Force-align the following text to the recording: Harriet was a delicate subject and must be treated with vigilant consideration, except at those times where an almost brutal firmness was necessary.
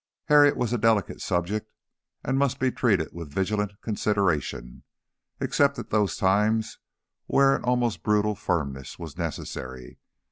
Harriet 0.29 0.57
was 0.57 0.73
a 0.73 0.79
delicate 0.79 1.21
subject 1.21 1.71
and 2.23 2.39
must 2.39 2.59
be 2.59 2.71
treated 2.71 3.09
with 3.13 3.31
vigilant 3.31 3.79
consideration, 3.81 4.81
except 5.39 5.77
at 5.77 5.91
those 5.91 6.17
times 6.17 6.79
where 7.27 7.55
an 7.55 7.63
almost 7.63 8.01
brutal 8.01 8.33
firmness 8.33 8.97
was 8.97 9.15
necessary. 9.15 9.99